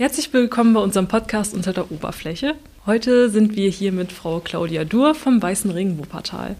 [0.00, 2.54] Herzlich willkommen bei unserem Podcast Unter der Oberfläche.
[2.86, 6.54] Heute sind wir hier mit Frau Claudia Dur vom Weißen Ring Wuppertal.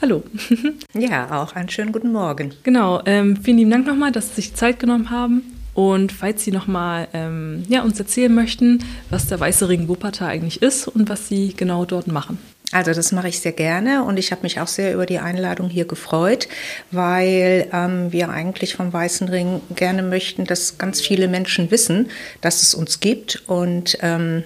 [0.00, 0.22] Hallo.
[0.94, 2.54] Ja, auch einen schönen guten Morgen.
[2.62, 5.57] Genau, ähm, vielen lieben Dank nochmal, dass Sie sich Zeit genommen haben.
[5.78, 10.60] Und falls Sie nochmal ähm, ja, uns erzählen möchten, was der Weiße Ring Wuppertal eigentlich
[10.60, 12.36] ist und was Sie genau dort machen.
[12.72, 15.70] Also das mache ich sehr gerne und ich habe mich auch sehr über die Einladung
[15.70, 16.48] hier gefreut,
[16.90, 22.10] weil ähm, wir eigentlich vom Weißen Ring gerne möchten, dass ganz viele Menschen wissen,
[22.40, 24.42] dass es uns gibt und ähm,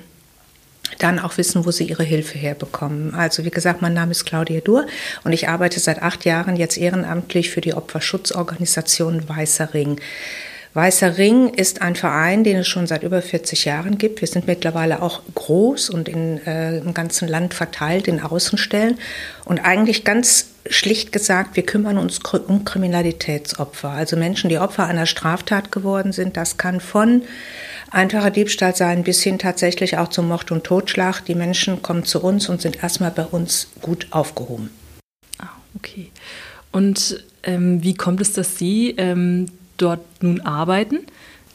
[0.98, 3.14] dann auch wissen, wo sie ihre Hilfe herbekommen.
[3.14, 4.84] Also wie gesagt, mein Name ist Claudia Dur
[5.24, 9.98] und ich arbeite seit acht Jahren jetzt ehrenamtlich für die Opferschutzorganisation Weißer Ring.
[10.74, 14.22] Weißer Ring ist ein Verein, den es schon seit über 40 Jahren gibt.
[14.22, 18.98] Wir sind mittlerweile auch groß und in, äh, im ganzen Land verteilt in Außenstellen.
[19.44, 23.90] Und eigentlich ganz schlicht gesagt, wir kümmern uns um Kriminalitätsopfer.
[23.90, 26.38] Also Menschen, die Opfer einer Straftat geworden sind.
[26.38, 27.22] Das kann von
[27.90, 31.20] einfacher Diebstahl sein bis hin tatsächlich auch zum Mord und Totschlag.
[31.26, 34.70] Die Menschen kommen zu uns und sind erstmal bei uns gut aufgehoben.
[35.38, 36.10] Ah, okay.
[36.70, 41.00] Und ähm, wie kommt es, dass Sie ähm, dort nun arbeiten?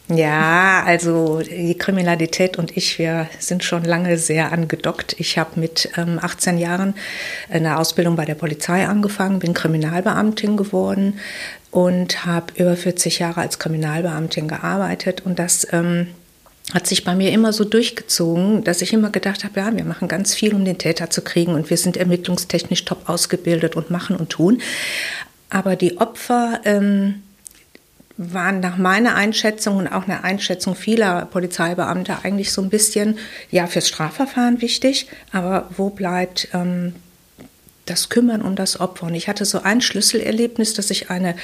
[0.10, 5.16] Ja, also die Kriminalität und ich, wir sind schon lange sehr angedockt.
[5.20, 6.96] Ich habe mit ähm, 18 Jahren
[7.50, 11.20] eine Ausbildung bei der Polizei angefangen, bin Kriminalbeamtin geworden
[11.72, 16.08] und habe über 40 Jahre als Kriminalbeamtin gearbeitet und das ähm,
[16.74, 20.08] hat sich bei mir immer so durchgezogen, dass ich immer gedacht habe, ja, wir machen
[20.08, 24.16] ganz viel, um den Täter zu kriegen und wir sind ermittlungstechnisch top ausgebildet und machen
[24.16, 24.62] und tun.
[25.50, 27.24] Aber die Opfer ähm,
[28.18, 33.20] waren nach meiner Einschätzung und auch einer Einschätzung vieler Polizeibeamter eigentlich so ein bisschen,
[33.52, 36.96] ja, fürs Strafverfahren wichtig, aber wo bleibt ähm,
[37.86, 39.08] das Kümmern um das Opfer.
[39.08, 41.36] Und ich hatte so ein Schlüsselerlebnis, dass ich eine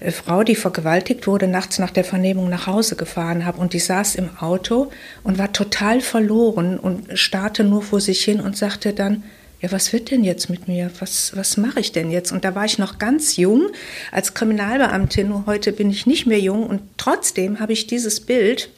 [0.00, 3.78] äh, Frau, die vergewaltigt wurde, nachts nach der Vernehmung nach Hause gefahren habe und die
[3.78, 4.90] saß im Auto
[5.22, 9.24] und war total verloren und starrte nur vor sich hin und sagte dann,
[9.60, 10.90] ja, was wird denn jetzt mit mir?
[10.98, 12.30] Was, was mache ich denn jetzt?
[12.32, 13.68] Und da war ich noch ganz jung
[14.12, 15.46] als Kriminalbeamtin.
[15.46, 18.68] Heute bin ich nicht mehr jung und trotzdem habe ich dieses Bild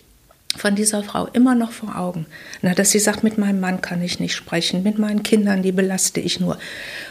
[0.57, 2.27] von dieser Frau immer noch vor Augen.
[2.63, 5.73] Na, dass sie sagt, mit meinem Mann kann ich nicht sprechen, mit meinen Kindern, die
[5.73, 6.59] belaste ich nur.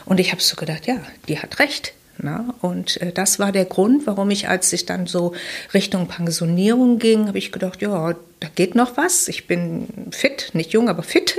[0.06, 0.98] Und ich habe so gedacht, ja,
[1.28, 1.94] die hat recht.
[2.20, 5.34] Na, und äh, das war der Grund, warum ich, als ich dann so
[5.74, 9.28] Richtung Pensionierung ging, habe ich gedacht, ja, da geht noch was.
[9.28, 11.36] Ich bin fit, nicht jung, aber fit.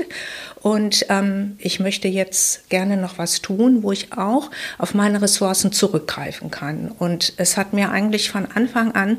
[0.60, 5.72] Und ähm, ich möchte jetzt gerne noch was tun, wo ich auch auf meine Ressourcen
[5.72, 6.90] zurückgreifen kann.
[6.90, 9.18] Und es hat mir eigentlich von Anfang an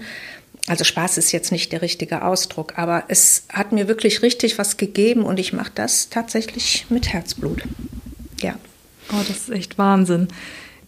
[0.70, 4.78] also Spaß ist jetzt nicht der richtige Ausdruck, aber es hat mir wirklich richtig was
[4.78, 7.64] gegeben und ich mache das tatsächlich mit Herzblut.
[8.40, 8.54] Ja.
[9.12, 10.28] Oh, das ist echt Wahnsinn.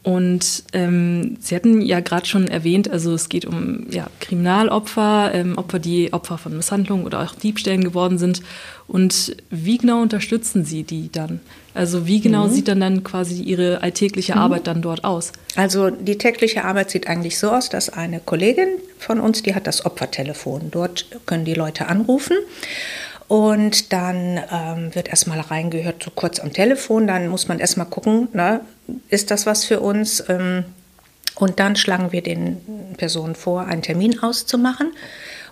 [0.04, 5.58] Und ähm, Sie hatten ja gerade schon erwähnt, also es geht um ja, Kriminalopfer, ähm,
[5.60, 8.42] Opfer, die Opfer von Misshandlungen oder auch Diebstählen geworden sind.
[8.88, 11.40] Und wie genau unterstützen Sie die dann?
[11.76, 12.52] Also wie genau mhm.
[12.52, 14.40] sieht dann dann quasi Ihre alltägliche mhm.
[14.40, 15.34] Arbeit dann dort aus?
[15.56, 19.68] Also die tägliche Arbeit sieht eigentlich so aus, dass eine Kollegin von uns, die hat
[19.68, 20.72] das Opfertelefon.
[20.72, 22.38] Dort können die Leute anrufen.
[23.32, 27.08] Und dann ähm, wird erstmal reingehört, so kurz am Telefon.
[27.08, 28.60] Dann muss man erstmal gucken, ne,
[29.08, 30.22] ist das was für uns?
[30.28, 30.66] Ähm,
[31.36, 32.58] und dann schlagen wir den
[32.98, 34.92] Personen vor, einen Termin auszumachen.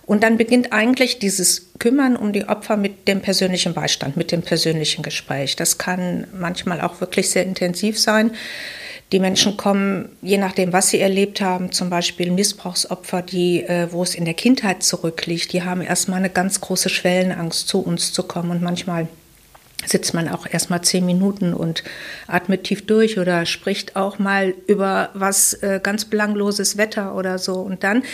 [0.04, 4.42] Und dann beginnt eigentlich dieses Kümmern um die Opfer mit dem persönlichen Beistand, mit dem
[4.42, 5.56] persönlichen Gespräch.
[5.56, 8.32] Das kann manchmal auch wirklich sehr intensiv sein.
[9.12, 14.04] Die Menschen kommen, je nachdem, was sie erlebt haben, zum Beispiel Missbrauchsopfer, die, äh, wo
[14.04, 18.22] es in der Kindheit zurückliegt, die haben erstmal eine ganz große Schwellenangst, zu uns zu
[18.22, 18.52] kommen.
[18.52, 19.08] Und manchmal
[19.84, 21.82] sitzt man auch erstmal zehn Minuten und
[22.28, 27.54] atmet tief durch oder spricht auch mal über was äh, ganz belangloses Wetter oder so.
[27.54, 28.04] Und dann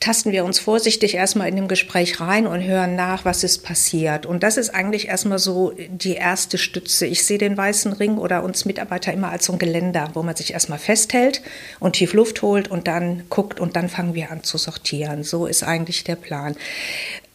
[0.00, 4.24] tasten wir uns vorsichtig erstmal in dem Gespräch rein und hören nach, was ist passiert.
[4.24, 7.06] Und das ist eigentlich erstmal so die erste Stütze.
[7.06, 10.34] Ich sehe den weißen Ring oder uns Mitarbeiter immer als so ein Geländer, wo man
[10.34, 11.42] sich erstmal festhält
[11.80, 15.22] und tief Luft holt und dann guckt und dann fangen wir an zu sortieren.
[15.22, 16.56] So ist eigentlich der Plan.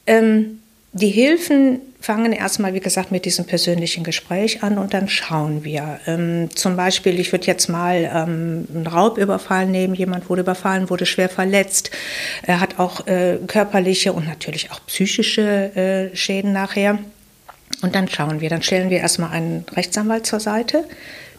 [0.07, 0.59] Ähm,
[0.97, 5.99] die Hilfen fangen erstmal, wie gesagt, mit diesem persönlichen Gespräch an und dann schauen wir.
[6.07, 9.93] Ähm, zum Beispiel, ich würde jetzt mal ähm, einen Raubüberfall nehmen.
[9.93, 11.91] Jemand wurde überfallen, wurde schwer verletzt.
[12.43, 16.97] Er hat auch äh, körperliche und natürlich auch psychische äh, Schäden nachher.
[17.81, 20.85] Und dann schauen wir, dann stellen wir erstmal einen Rechtsanwalt zur Seite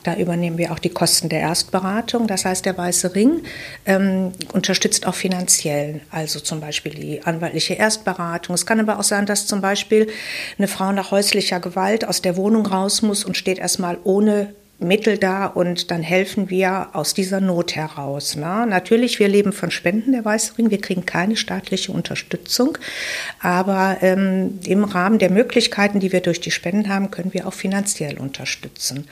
[0.06, 2.28] Da übernehmen wir auch die Kosten der Erstberatung.
[2.28, 3.42] Das heißt, der Weiße Ring
[3.86, 8.54] ähm, unterstützt auch finanziell, also zum Beispiel die anwaltliche Erstberatung.
[8.54, 10.06] Es kann aber auch sein, dass zum Beispiel
[10.58, 15.18] eine Frau nach häuslicher Gewalt aus der Wohnung raus muss und steht erstmal ohne Mittel
[15.18, 18.36] da und dann helfen wir aus dieser Not heraus.
[18.36, 18.64] Ne?
[18.68, 22.78] Natürlich, wir leben von Spenden der Weiße Ring, wir kriegen keine staatliche Unterstützung,
[23.40, 27.54] aber ähm, im Rahmen der Möglichkeiten, die wir durch die Spenden haben, können wir auch
[27.54, 29.08] finanziell unterstützen.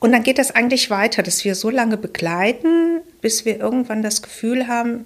[0.00, 4.22] Und dann geht das eigentlich weiter, dass wir so lange begleiten, bis wir irgendwann das
[4.22, 5.04] Gefühl haben,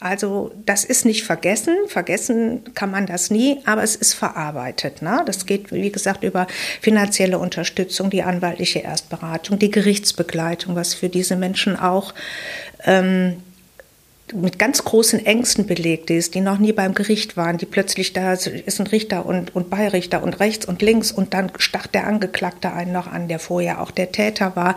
[0.00, 5.02] also das ist nicht vergessen, vergessen kann man das nie, aber es ist verarbeitet.
[5.02, 5.22] Ne?
[5.26, 6.46] Das geht, wie gesagt, über
[6.80, 12.14] finanzielle Unterstützung, die anwaltliche Erstberatung, die Gerichtsbegleitung, was für diese Menschen auch
[12.86, 13.42] ähm,
[14.32, 18.32] mit ganz großen Ängsten belegt ist, die noch nie beim Gericht waren, die plötzlich da
[18.32, 22.72] ist ein Richter und, und Beirichter und rechts und links und dann stacht der Angeklagte
[22.72, 24.76] einen noch an, der vorher auch der Täter war.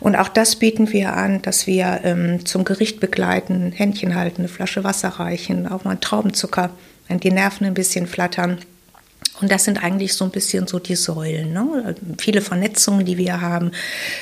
[0.00, 4.48] Und auch das bieten wir an, dass wir ähm, zum Gericht begleiten, Händchen halten, eine
[4.48, 6.70] Flasche Wasser reichen, auch mal einen Traubenzucker,
[7.08, 8.58] wenn die Nerven ein bisschen flattern.
[9.42, 11.52] Und das sind eigentlich so ein bisschen so die Säulen.
[11.52, 11.96] Ne?
[12.18, 13.72] Viele Vernetzungen, die wir haben,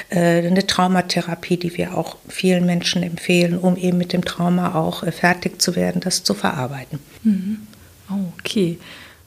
[0.09, 5.03] äh, eine Traumatherapie, die wir auch vielen Menschen empfehlen, um eben mit dem Trauma auch
[5.03, 6.99] äh, fertig zu werden, das zu verarbeiten.
[7.23, 7.59] Mhm.
[8.11, 8.79] Oh, okay.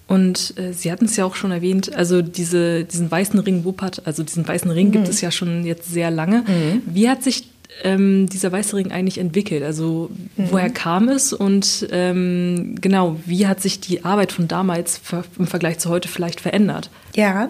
[0.07, 4.05] Und äh, Sie hatten es ja auch schon erwähnt, also diese, diesen weißen Ring Wuppert,
[4.05, 4.91] also diesen weißen Ring mhm.
[4.93, 6.39] gibt es ja schon jetzt sehr lange.
[6.41, 6.81] Mhm.
[6.87, 7.52] Wie hat sich
[7.83, 9.63] ähm, dieser weiße Ring eigentlich entwickelt?
[9.63, 10.51] Also mhm.
[10.51, 15.01] woher kam es und ähm, genau, wie hat sich die Arbeit von damals
[15.37, 16.89] im Vergleich zu heute vielleicht verändert?
[17.15, 17.49] Ja,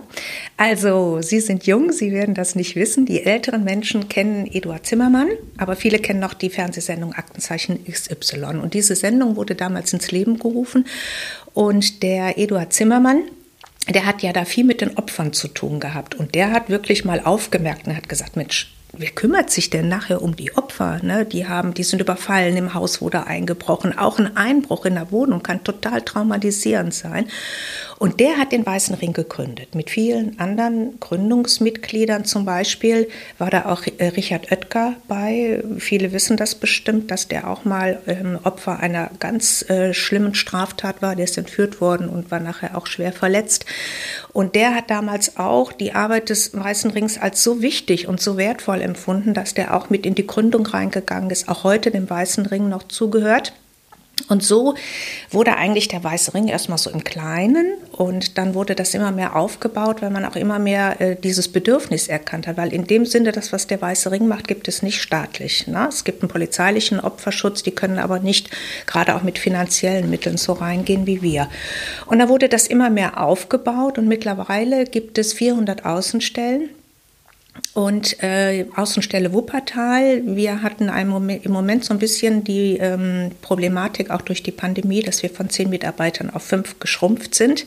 [0.58, 3.06] also Sie sind jung, Sie werden das nicht wissen.
[3.06, 8.60] Die älteren Menschen kennen Eduard Zimmermann, aber viele kennen noch die Fernsehsendung Aktenzeichen XY.
[8.62, 10.86] Und diese Sendung wurde damals ins Leben gerufen.
[11.54, 13.24] Und der Eduard Zimmermann,
[13.94, 16.16] der hat ja da viel mit den Opfern zu tun gehabt.
[16.16, 20.22] Und der hat wirklich mal aufgemerkt und hat gesagt, Mensch, wer kümmert sich denn nachher
[20.22, 21.00] um die Opfer?
[21.02, 21.26] Ne?
[21.26, 23.98] Die haben, die sind überfallen, im Haus wurde eingebrochen.
[23.98, 27.28] Auch ein Einbruch in der Wohnung kann total traumatisierend sein.
[28.00, 29.76] Und der hat den Weißen Ring gegründet.
[29.76, 33.08] Mit vielen anderen Gründungsmitgliedern zum Beispiel
[33.38, 35.64] war da auch äh, Richard Oetker bei.
[35.78, 41.02] Viele wissen das bestimmt, dass der auch mal ähm, Opfer einer ganz äh, schlimmen Straftat
[41.02, 41.16] war.
[41.16, 43.66] Der ist entführt worden und war nachher auch schwer verletzt.
[44.32, 48.38] Und der hat damals auch die Arbeit des Weißen Rings als so wichtig und so
[48.38, 52.46] wertvoll empfunden, dass der auch mit in die Gründung reingegangen ist, auch heute dem Weißen
[52.46, 53.54] Ring noch zugehört.
[54.30, 54.76] Und so
[55.32, 59.36] wurde eigentlich der Weiße Ring erstmal so im Kleinen und dann wurde das immer mehr
[59.36, 62.56] aufgebaut, weil man auch immer mehr äh, dieses Bedürfnis erkannt hat.
[62.56, 65.68] Weil in dem Sinne, das, was der Weiße Ring macht, gibt es nicht staatlich.
[65.68, 65.88] Ne?
[65.90, 68.50] Es gibt einen polizeilichen Opferschutz, die können aber nicht
[68.86, 71.50] gerade auch mit finanziellen Mitteln so reingehen wie wir.
[72.06, 76.70] Und da wurde das immer mehr aufgebaut und mittlerweile gibt es 400 Außenstellen
[77.74, 84.12] und äh, Außenstelle Wuppertal, wir hatten Moment, im Moment so ein bisschen die ähm, Problematik
[84.12, 87.66] auch durch die Pandemie, dass wir von zehn Mitarbeitern auf fünf geschrumpft sind.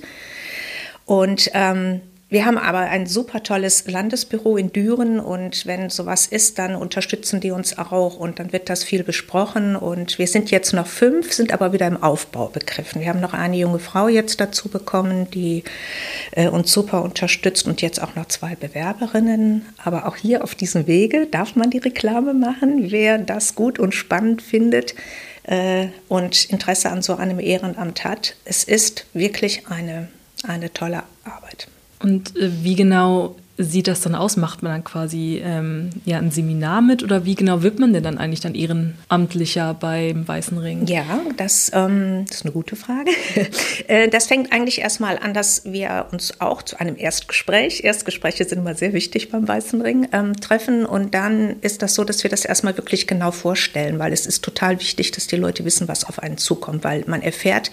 [1.07, 6.59] Und ähm, wir haben aber ein super tolles Landesbüro in Düren und wenn sowas ist,
[6.59, 10.73] dann unterstützen die uns auch und dann wird das viel besprochen und wir sind jetzt
[10.73, 13.01] noch fünf, sind aber wieder im Aufbau begriffen.
[13.01, 15.63] Wir haben noch eine junge Frau jetzt dazu bekommen, die
[16.33, 19.65] äh, uns super unterstützt und jetzt auch noch zwei Bewerberinnen.
[19.85, 23.95] Aber auch hier auf diesem Wege darf man die Reklame machen, wer das gut und
[23.95, 24.97] spannend findet
[25.45, 28.35] äh, und Interesse an so einem Ehrenamt hat.
[28.45, 30.09] Es ist wirklich eine,
[30.43, 31.69] eine tolle Arbeit.
[32.07, 34.37] Und äh, wie genau sieht das dann aus?
[34.37, 38.03] Macht man dann quasi ähm, ja, ein Seminar mit oder wie genau wird man denn
[38.03, 40.87] dann eigentlich dann Ehrenamtlicher beim Weißen Ring?
[40.87, 41.05] Ja,
[41.37, 43.11] das, ähm, das ist eine gute Frage.
[43.89, 48.59] Äh, das fängt eigentlich erstmal an, dass wir uns auch zu einem Erstgespräch, Erstgespräche sind
[48.59, 52.31] immer sehr wichtig beim Weißen Ring, ähm, treffen und dann ist das so, dass wir
[52.31, 56.05] das erstmal wirklich genau vorstellen, weil es ist total wichtig, dass die Leute wissen, was
[56.05, 57.71] auf einen zukommt, weil man erfährt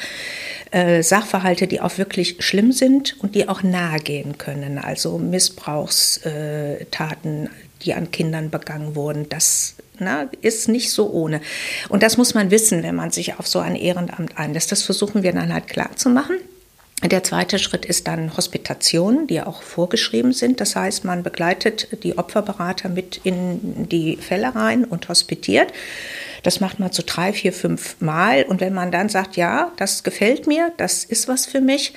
[0.72, 5.73] äh, Sachverhalte, die auch wirklich schlimm sind und die auch nahe gehen können, also Missbrauch
[5.74, 7.50] Missbrauchstaten,
[7.82, 9.30] die an Kindern begangen wurden.
[9.30, 11.42] Das na, ist nicht so ohne.
[11.90, 14.72] Und das muss man wissen, wenn man sich auf so ein Ehrenamt einlässt.
[14.72, 16.38] Das versuchen wir dann halt klar zu machen.
[17.04, 20.62] Der zweite Schritt ist dann Hospitation, die auch vorgeschrieben sind.
[20.62, 25.74] Das heißt, man begleitet die Opferberater mit in die Fälle rein und hospitiert.
[26.44, 28.44] Das macht man so drei, vier, fünf Mal.
[28.44, 31.94] Und wenn man dann sagt, ja, das gefällt mir, das ist was für mich,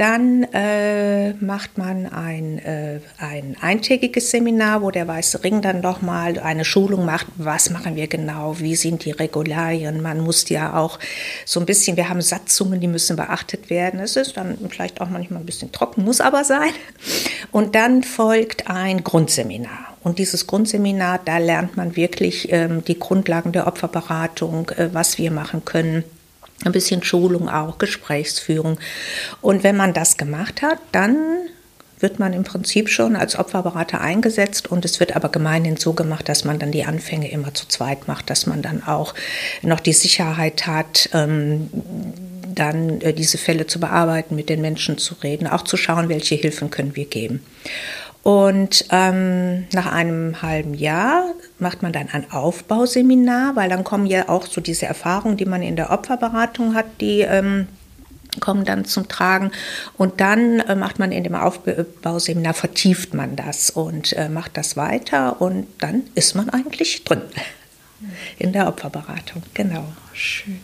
[0.00, 6.38] dann äh, macht man ein, äh, ein eintägiges Seminar, wo der Weiße Ring dann nochmal
[6.38, 7.26] eine Schulung macht.
[7.36, 8.58] Was machen wir genau?
[8.58, 10.00] Wie sind die Regularien?
[10.00, 10.98] Man muss ja auch
[11.44, 14.00] so ein bisschen, wir haben Satzungen, die müssen beachtet werden.
[14.00, 16.72] Es ist dann vielleicht auch manchmal ein bisschen trocken, muss aber sein.
[17.52, 19.89] Und dann folgt ein Grundseminar.
[20.02, 25.30] Und dieses Grundseminar, da lernt man wirklich ähm, die Grundlagen der Opferberatung, äh, was wir
[25.30, 26.04] machen können.
[26.64, 28.78] Ein bisschen Schulung auch, Gesprächsführung.
[29.40, 31.16] Und wenn man das gemacht hat, dann
[32.00, 36.28] wird man im Prinzip schon als Opferberater eingesetzt und es wird aber gemeinhin so gemacht,
[36.28, 39.14] dass man dann die Anfänge immer zu zweit macht, dass man dann auch
[39.62, 41.68] noch die Sicherheit hat, ähm,
[42.54, 46.34] dann äh, diese Fälle zu bearbeiten, mit den Menschen zu reden, auch zu schauen, welche
[46.34, 47.44] Hilfen können wir geben.
[48.22, 51.24] Und ähm, nach einem halben Jahr
[51.58, 55.62] macht man dann ein Aufbauseminar, weil dann kommen ja auch so diese Erfahrungen, die man
[55.62, 57.66] in der Opferberatung hat, die ähm,
[58.38, 59.52] kommen dann zum Tragen.
[59.96, 64.76] Und dann äh, macht man in dem Aufbauseminar, vertieft man das und äh, macht das
[64.76, 67.22] weiter und dann ist man eigentlich drin
[68.38, 69.42] in der Opferberatung.
[69.54, 69.84] Genau.
[70.12, 70.60] Schön.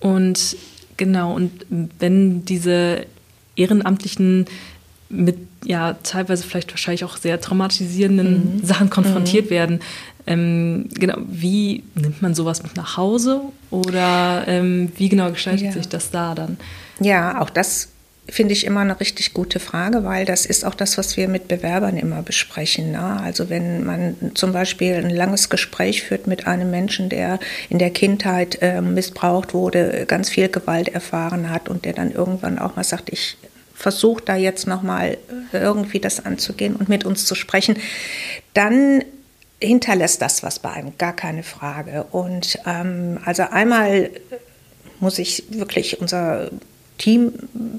[0.00, 0.56] Und
[0.96, 1.66] genau, und
[1.98, 3.06] wenn diese
[3.56, 4.46] ehrenamtlichen
[5.14, 8.64] mit ja teilweise vielleicht wahrscheinlich auch sehr traumatisierenden mhm.
[8.64, 9.50] Sachen konfrontiert mhm.
[9.50, 9.80] werden.
[10.26, 13.40] Ähm, genau, wie nimmt man sowas mit nach Hause
[13.70, 15.72] oder ähm, wie genau gestaltet ja.
[15.72, 16.56] sich das da dann?
[17.00, 17.88] Ja, auch das
[18.26, 21.46] finde ich immer eine richtig gute Frage, weil das ist auch das, was wir mit
[21.46, 22.92] Bewerbern immer besprechen.
[22.92, 23.20] Ne?
[23.20, 27.90] Also wenn man zum Beispiel ein langes Gespräch führt mit einem Menschen, der in der
[27.90, 32.84] Kindheit äh, missbraucht wurde, ganz viel Gewalt erfahren hat und der dann irgendwann auch mal
[32.84, 33.36] sagt, ich
[33.84, 35.18] versuche da jetzt nochmal
[35.52, 37.76] äh, irgendwie das anzugehen und mit uns zu sprechen,
[38.54, 39.04] dann
[39.60, 42.06] hinterlässt das was bei einem, gar keine Frage.
[42.10, 44.08] Und ähm, also einmal
[45.00, 46.48] muss ich wirklich unser
[46.96, 47.34] Team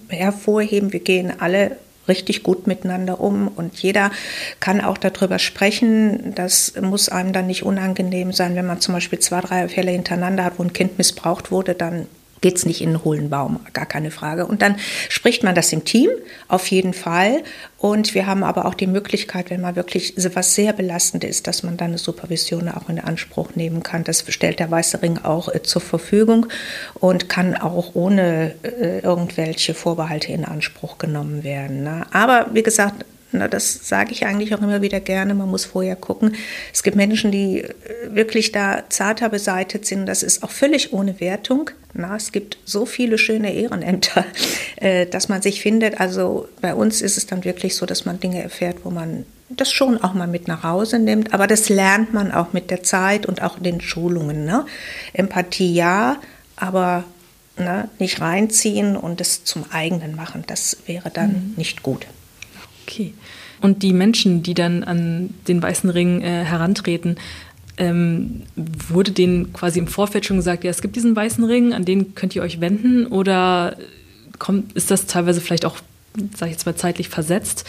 [0.10, 0.94] hervorheben.
[0.94, 4.12] Wir gehen alle richtig gut miteinander um und jeder
[4.60, 6.36] kann auch darüber sprechen.
[6.36, 10.44] Das muss einem dann nicht unangenehm sein, wenn man zum Beispiel zwei, drei Fälle hintereinander
[10.44, 12.06] hat, wo ein Kind missbraucht wurde, dann
[12.54, 14.46] es nicht in einen hohlen Baum, gar keine Frage.
[14.46, 14.78] Und dann
[15.10, 16.10] spricht man das im Team,
[16.48, 17.44] auf jeden Fall.
[17.78, 21.64] Und wir haben aber auch die Möglichkeit, wenn man wirklich was sehr belastend ist, dass
[21.64, 24.04] man dann eine Supervision auch in Anspruch nehmen kann.
[24.04, 26.48] Das stellt der Weiße Ring auch äh, zur Verfügung
[26.96, 31.84] und kann auch ohne äh, irgendwelche Vorbehalte in Anspruch genommen werden.
[31.84, 32.06] Ne?
[32.12, 33.06] Aber wie gesagt,
[33.38, 35.34] na, das sage ich eigentlich auch immer wieder gerne.
[35.34, 36.36] Man muss vorher gucken.
[36.74, 37.74] Es gibt Menschen, die äh,
[38.10, 40.06] wirklich da zarter beseitigt sind.
[40.06, 41.70] Das ist auch völlig ohne Wertung.
[41.94, 44.25] Na, es gibt so viele schöne Ehrenämter,
[44.77, 46.00] äh, dass man sich findet.
[46.00, 49.72] Also bei uns ist es dann wirklich so, dass man Dinge erfährt, wo man das
[49.72, 51.34] schon auch mal mit nach Hause nimmt.
[51.34, 54.46] Aber das lernt man auch mit der Zeit und auch in den Schulungen.
[54.46, 54.65] Ne?
[55.13, 56.18] Empathie ja,
[56.56, 57.04] aber
[57.58, 60.44] ne, nicht reinziehen und es zum eigenen machen.
[60.48, 61.54] Das wäre dann mhm.
[61.58, 62.08] nicht gut.
[62.88, 63.13] Okay.
[63.62, 67.18] Und die Menschen, die dann an den Weißen Ring äh, herantreten,
[67.77, 71.86] ähm, wurde denen quasi im Vorfeld schon gesagt, ja, es gibt diesen Weißen Ring, an
[71.86, 73.08] den könnt ihr euch wenden?
[73.08, 73.77] Oder
[74.39, 75.77] kommt, ist das teilweise vielleicht auch,
[76.36, 77.65] sage ich jetzt mal, zeitlich versetzt?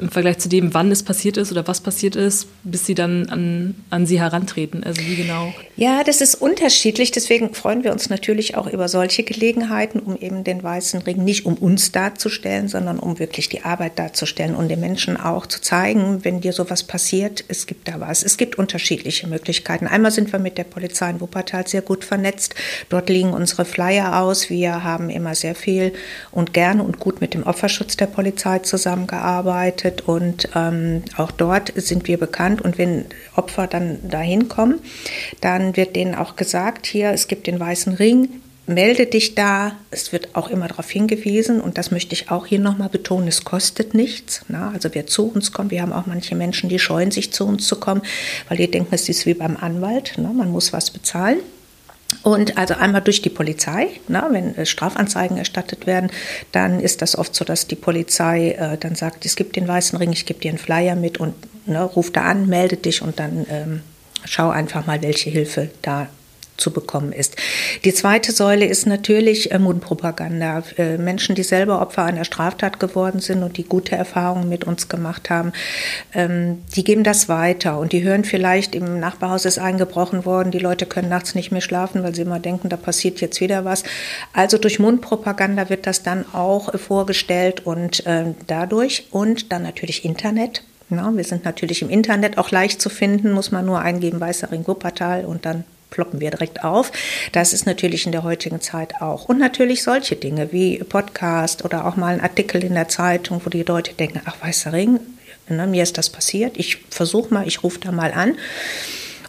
[0.00, 3.28] Im Vergleich zu dem, wann es passiert ist oder was passiert ist, bis sie dann
[3.28, 4.82] an, an sie herantreten?
[4.82, 5.54] Also wie genau?
[5.76, 7.12] Ja, das ist unterschiedlich.
[7.12, 11.46] Deswegen freuen wir uns natürlich auch über solche Gelegenheiten, um eben den Weißen Ring nicht
[11.46, 16.24] um uns darzustellen, sondern um wirklich die Arbeit darzustellen und den Menschen auch zu zeigen,
[16.24, 18.24] wenn dir sowas passiert, es gibt da was.
[18.24, 19.86] Es gibt unterschiedliche Möglichkeiten.
[19.86, 22.56] Einmal sind wir mit der Polizei in Wuppertal sehr gut vernetzt.
[22.88, 24.50] Dort liegen unsere Flyer aus.
[24.50, 25.92] Wir haben immer sehr viel
[26.32, 31.72] und gerne und gut mit dem Opferschutz der Polizei zusammengearbeitet gearbeitet und ähm, auch dort
[31.76, 32.62] sind wir bekannt.
[32.62, 34.80] Und wenn Opfer dann dahin kommen,
[35.40, 38.28] dann wird denen auch gesagt, hier, es gibt den weißen Ring,
[38.66, 39.72] melde dich da.
[39.90, 43.44] Es wird auch immer darauf hingewiesen und das möchte ich auch hier nochmal betonen, es
[43.44, 44.44] kostet nichts.
[44.48, 47.46] Na, also wer zu uns kommt, wir haben auch manche Menschen, die scheuen sich zu
[47.46, 48.02] uns zu kommen,
[48.48, 51.38] weil die denken, es ist wie beim Anwalt, na, man muss was bezahlen.
[52.22, 56.10] Und also einmal durch die Polizei, na, wenn äh, Strafanzeigen erstattet werden,
[56.52, 59.98] dann ist das oft so, dass die Polizei äh, dann sagt, es gibt den weißen
[59.98, 61.34] Ring, ich gebe dir einen Flyer mit und
[61.66, 63.80] ne, ruf da an, melde dich und dann ähm,
[64.24, 66.08] schau einfach mal, welche Hilfe da
[66.56, 67.36] zu bekommen ist.
[67.84, 70.62] Die zweite Säule ist natürlich äh, Mundpropaganda.
[70.76, 74.88] Äh, Menschen, die selber Opfer einer Straftat geworden sind und die gute Erfahrungen mit uns
[74.88, 75.52] gemacht haben,
[76.14, 80.58] ähm, die geben das weiter und die hören vielleicht, im Nachbarhaus ist eingebrochen worden, die
[80.58, 83.82] Leute können nachts nicht mehr schlafen, weil sie immer denken, da passiert jetzt wieder was.
[84.32, 90.62] Also durch Mundpropaganda wird das dann auch vorgestellt und äh, dadurch und dann natürlich Internet.
[90.90, 94.52] Ja, wir sind natürlich im Internet auch leicht zu finden, muss man nur eingeben, Weißer
[94.52, 96.92] Ring Wuppertal und dann ploppen wir direkt auf.
[97.32, 99.28] Das ist natürlich in der heutigen Zeit auch.
[99.28, 103.48] Und natürlich solche Dinge wie Podcast oder auch mal ein Artikel in der Zeitung, wo
[103.48, 105.00] die Leute denken, ach, weißer Ring,
[105.48, 108.36] ne, mir ist das passiert, ich versuche mal, ich rufe da mal an.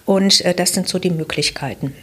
[0.05, 1.93] Und äh, das sind so die Möglichkeiten,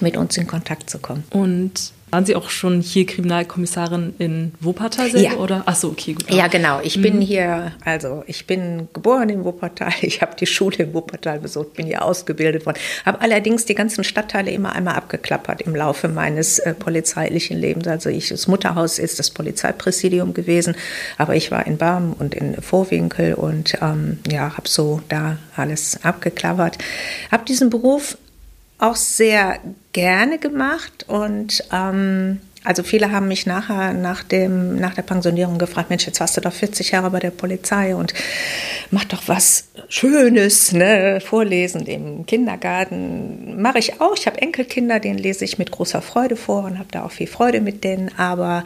[0.00, 1.24] mit uns in Kontakt zu kommen.
[1.30, 5.34] Und Waren Sie auch schon hier Kriminalkommissarin in Wuppertal selber?
[5.34, 5.36] Ja.
[5.36, 5.62] Oder?
[5.66, 6.30] Ach so, okay, gut.
[6.30, 6.80] Ja, genau.
[6.82, 7.02] Ich mhm.
[7.02, 9.92] bin hier, also ich bin geboren in Wuppertal.
[10.08, 12.78] Ich habe die Schule in Wuppertal besucht, bin hier ausgebildet worden.
[13.04, 17.86] Habe allerdings die ganzen Stadtteile immer einmal abgeklappert im Laufe meines äh, polizeilichen Lebens.
[17.86, 20.76] Also ich, das Mutterhaus ist das Polizeipräsidium gewesen,
[21.18, 25.98] aber ich war in Barm und in Vorwinkel und ähm, ja, habe so da alles
[26.02, 26.78] abgeklappert.
[27.30, 28.16] Habe diesen Beruf
[28.78, 29.58] auch sehr
[29.92, 35.90] gerne gemacht und ähm, also viele haben mich nachher nach, dem, nach der Pensionierung gefragt,
[35.90, 38.12] Mensch, jetzt warst du doch 40 Jahre bei der Polizei und
[38.90, 41.20] mach doch was Schönes, ne?
[41.24, 43.62] Vorlesen im Kindergarten.
[43.62, 44.14] Mache ich auch.
[44.16, 47.26] Ich habe Enkelkinder, denen lese ich mit großer Freude vor und habe da auch viel
[47.26, 48.10] Freude mit denen.
[48.18, 48.64] Aber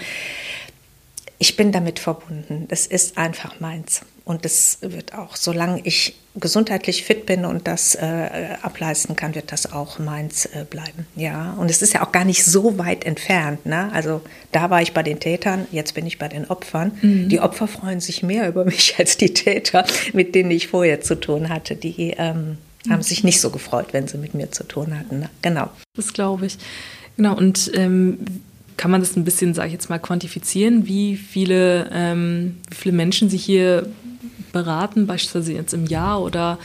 [1.39, 2.67] ich bin damit verbunden.
[2.69, 4.03] Das ist einfach meins.
[4.25, 9.53] Und das wird auch, solange ich gesundheitlich fit bin und das äh, ableisten kann, wird
[9.53, 11.07] das auch meins äh, bleiben.
[11.15, 13.67] Ja, und es ist ja auch gar nicht so weit entfernt.
[13.67, 13.91] Ne?
[13.93, 16.93] Also da war ich bei den Tätern, jetzt bin ich bei den Opfern.
[17.03, 17.29] Mhm.
[17.29, 21.17] Die Opfer freuen sich mehr über mich als die Täter, mit denen ich vorher zu
[21.17, 21.77] tun hatte.
[21.77, 22.91] Die ähm, mhm.
[22.91, 25.21] haben sich nicht so gefreut, wenn sie mit mir zu tun hatten.
[25.21, 25.31] Ne?
[25.43, 25.69] Genau.
[25.97, 26.57] Das glaube ich.
[27.19, 27.37] Genau.
[27.37, 28.19] Und ähm,
[28.79, 32.95] kann man das ein bisschen, sage ich jetzt mal, quantifizieren, wie viele, ähm, wie viele
[32.95, 33.87] Menschen sich hier
[34.53, 36.59] beraten, beispielsweise jetzt im Jahr oder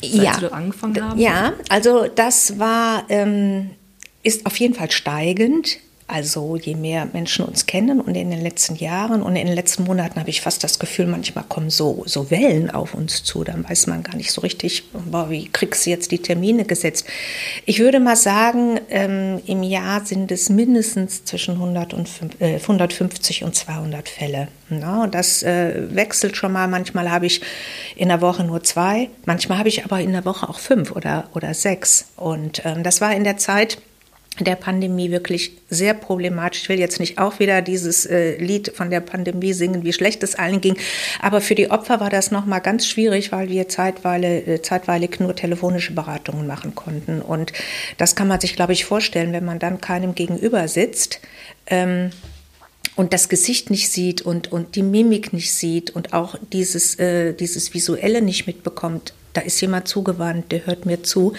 [0.00, 0.38] seit ja.
[0.38, 1.18] Sie angefangen haben?
[1.18, 3.70] Ja, also das war, ähm,
[4.22, 5.78] ist auf jeden Fall steigend.
[6.12, 9.84] Also je mehr Menschen uns kennen und in den letzten Jahren und in den letzten
[9.84, 13.44] Monaten habe ich fast das Gefühl, manchmal kommen so, so Wellen auf uns zu.
[13.44, 17.06] Dann weiß man gar nicht so richtig, boah, wie kriegst du jetzt die Termine gesetzt.
[17.64, 22.08] Ich würde mal sagen, ähm, im Jahr sind es mindestens zwischen 100 und,
[22.40, 24.48] äh, 150 und 200 Fälle.
[24.68, 26.66] Und das äh, wechselt schon mal.
[26.66, 27.40] Manchmal habe ich
[27.94, 31.28] in der Woche nur zwei, manchmal habe ich aber in der Woche auch fünf oder,
[31.34, 32.06] oder sechs.
[32.16, 33.78] Und ähm, das war in der Zeit,
[34.44, 36.62] der Pandemie wirklich sehr problematisch.
[36.62, 40.22] Ich will jetzt nicht auch wieder dieses äh, Lied von der Pandemie singen, wie schlecht
[40.22, 40.76] es allen ging,
[41.20, 45.34] aber für die Opfer war das nochmal ganz schwierig, weil wir zeitweilig, äh, zeitweilig nur
[45.34, 47.22] telefonische Beratungen machen konnten.
[47.22, 47.52] Und
[47.98, 51.20] das kann man sich, glaube ich, vorstellen, wenn man dann keinem gegenüber sitzt.
[51.66, 52.10] Ähm,
[52.96, 57.32] und das Gesicht nicht sieht und, und die Mimik nicht sieht und auch dieses, äh,
[57.32, 61.34] dieses Visuelle nicht mitbekommt, da ist jemand zugewandt, der hört mir zu.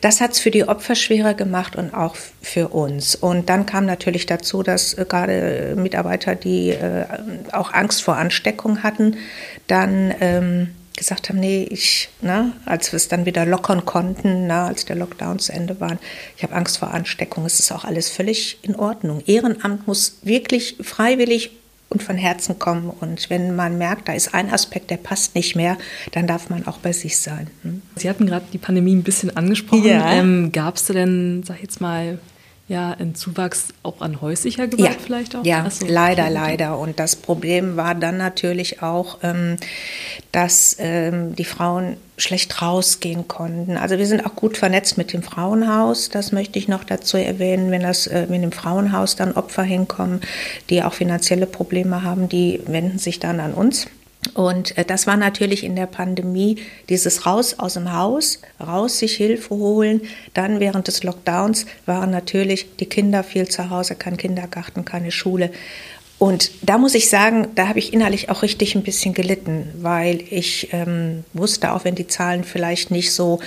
[0.00, 3.14] Das hat es für die Opfer schwerer gemacht und auch für uns.
[3.14, 7.04] Und dann kam natürlich dazu, dass äh, gerade Mitarbeiter, die äh,
[7.52, 9.16] auch Angst vor Ansteckung hatten,
[9.66, 14.64] dann ähm, gesagt haben, nee, ich, ne, als wir es dann wieder lockern konnten, ne,
[14.64, 15.96] als der Lockdown zu Ende war,
[16.36, 19.22] ich habe Angst vor Ansteckung, es ist auch alles völlig in Ordnung.
[19.26, 21.52] Ehrenamt muss wirklich freiwillig
[21.88, 22.90] und von Herzen kommen.
[22.90, 25.78] Und wenn man merkt, da ist ein Aspekt, der passt nicht mehr,
[26.12, 27.48] dann darf man auch bei sich sein.
[27.62, 27.82] Hm?
[27.96, 29.84] Sie hatten gerade die Pandemie ein bisschen angesprochen.
[29.84, 30.12] Ja.
[30.12, 32.18] Ähm, Gab es denn, sag ich jetzt mal,
[32.68, 35.44] ja, ein Zuwachs auch an häuslicher Gewalt ja, vielleicht auch?
[35.44, 36.34] Ja, so, leider, okay.
[36.34, 36.78] leider.
[36.78, 39.56] Und das Problem war dann natürlich auch, ähm,
[40.32, 43.78] dass ähm, die Frauen schlecht rausgehen konnten.
[43.78, 46.10] Also wir sind auch gut vernetzt mit dem Frauenhaus.
[46.10, 50.20] Das möchte ich noch dazu erwähnen, wenn das äh, mit dem Frauenhaus dann Opfer hinkommen,
[50.68, 53.86] die auch finanzielle Probleme haben, die wenden sich dann an uns.
[54.34, 56.56] Und äh, das war natürlich in der Pandemie
[56.88, 60.02] dieses Raus aus dem Haus, raus sich Hilfe holen.
[60.34, 65.50] Dann während des Lockdowns waren natürlich die Kinder viel zu Hause, kein Kindergarten, keine Schule.
[66.18, 70.24] Und da muss ich sagen, da habe ich innerlich auch richtig ein bisschen gelitten, weil
[70.30, 73.38] ich ähm, wusste, auch wenn die Zahlen vielleicht nicht so,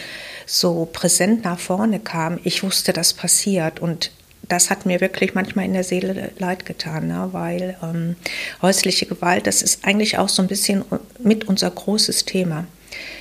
[0.46, 3.82] so präsent nach vorne kamen, ich wusste, das passiert.
[3.82, 4.12] Und
[4.52, 7.30] das hat mir wirklich manchmal in der Seele leid getan, ne?
[7.32, 8.16] weil ähm,
[8.62, 10.84] häusliche Gewalt, das ist eigentlich auch so ein bisschen
[11.20, 12.66] mit unser großes Thema.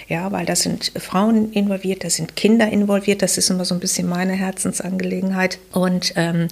[0.09, 3.81] Ja, weil da sind Frauen involviert, da sind Kinder involviert, das ist immer so ein
[3.81, 5.61] bisschen meine Herzensangelegenheit.
[5.71, 6.49] Und ähm,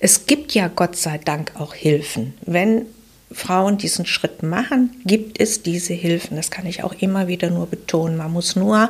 [0.00, 2.32] es gibt ja Gott sei Dank auch Hilfen.
[2.46, 2.86] Wenn
[3.30, 6.38] Frauen diesen Schritt machen, gibt es diese Hilfen.
[6.38, 8.16] Das kann ich auch immer wieder nur betonen.
[8.16, 8.88] Man muss nur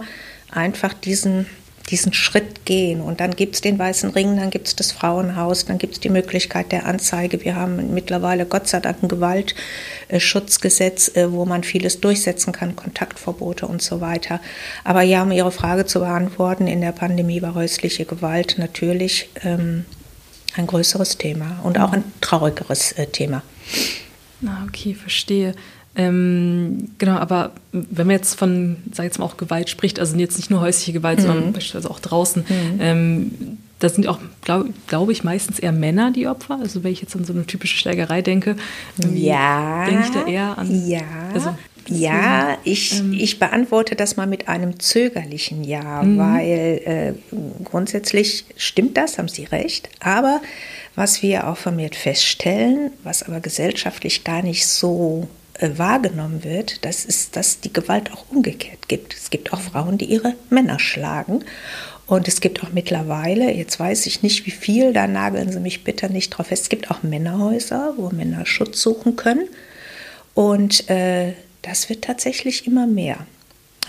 [0.52, 1.46] einfach diesen
[1.90, 3.00] diesen Schritt gehen.
[3.00, 6.00] Und dann gibt es den Weißen Ring, dann gibt es das Frauenhaus, dann gibt es
[6.00, 7.44] die Möglichkeit der Anzeige.
[7.44, 13.66] Wir haben mittlerweile Gott sei Dank ein Gewaltschutzgesetz, äh, wo man vieles durchsetzen kann, Kontaktverbote
[13.66, 14.40] und so weiter.
[14.84, 19.84] Aber ja, um Ihre Frage zu beantworten, in der Pandemie war häusliche Gewalt natürlich ähm,
[20.56, 23.42] ein größeres Thema und auch ein traurigeres äh, Thema.
[24.40, 25.54] Na, okay, verstehe.
[25.96, 30.16] Ähm, genau, aber wenn man jetzt von, sag ich jetzt mal, auch Gewalt spricht, also
[30.16, 31.22] jetzt nicht nur häusliche Gewalt, mhm.
[31.22, 32.78] sondern beispielsweise auch draußen, mhm.
[32.80, 33.30] ähm,
[33.78, 36.58] da sind auch, glaube glaub ich, meistens eher Männer die Opfer.
[36.60, 38.56] Also wenn ich jetzt an so eine typische Schlägerei denke,
[39.12, 39.84] ja.
[39.86, 40.88] denke ich da eher an.
[40.88, 41.02] Ja.
[41.34, 41.54] Also
[41.88, 43.12] Ja, ich, ähm.
[43.12, 46.18] ich beantworte das mal mit einem zögerlichen Ja, mhm.
[46.18, 47.12] weil äh,
[47.64, 49.90] grundsätzlich stimmt das, haben Sie recht.
[50.00, 50.40] Aber
[50.94, 55.28] was wir auch vermehrt feststellen, was aber gesellschaftlich gar nicht so
[55.60, 59.14] wahrgenommen wird, das ist, dass die Gewalt auch umgekehrt gibt.
[59.14, 61.44] Es gibt auch Frauen, die ihre Männer schlagen.
[62.06, 65.82] Und es gibt auch mittlerweile, jetzt weiß ich nicht wie viel, da nageln Sie mich
[65.82, 69.48] bitte nicht drauf fest, es gibt auch Männerhäuser, wo Männer Schutz suchen können.
[70.34, 73.26] Und äh, das wird tatsächlich immer mehr.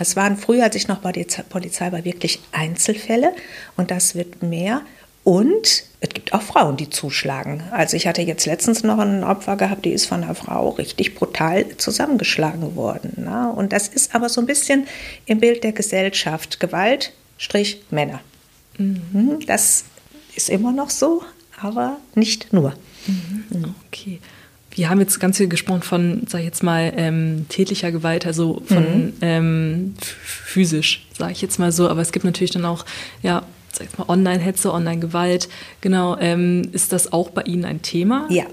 [0.00, 3.32] Es waren früher, als ich noch bei der Polizei war, wirklich Einzelfälle
[3.76, 4.82] und das wird mehr.
[5.24, 7.62] Und es gibt auch Frauen, die zuschlagen.
[7.72, 11.16] Also ich hatte jetzt letztens noch ein Opfer gehabt, die ist von einer Frau richtig
[11.16, 13.24] brutal zusammengeschlagen worden.
[13.24, 13.52] Ne?
[13.54, 14.86] Und das ist aber so ein bisschen
[15.26, 16.60] im Bild der Gesellschaft.
[16.60, 18.20] Gewalt, Strich, Männer.
[18.78, 19.40] Mhm.
[19.46, 19.84] Das
[20.36, 21.22] ist immer noch so,
[21.60, 22.74] aber nicht nur.
[23.06, 23.74] Mhm.
[23.88, 24.20] Okay.
[24.70, 28.62] Wir haben jetzt ganz viel gesprochen von, sag ich jetzt mal, ähm, tätlicher Gewalt, also
[28.66, 29.12] von mhm.
[29.22, 31.88] ähm, physisch, sage ich jetzt mal so.
[31.88, 32.84] Aber es gibt natürlich dann auch,
[33.20, 35.48] ja, sag mal, Online-Hetze, Online-Gewalt.
[35.80, 38.26] Genau, ähm, ist das auch bei Ihnen ein Thema?
[38.30, 38.44] Ja,